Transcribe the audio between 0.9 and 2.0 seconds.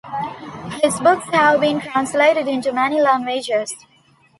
books have been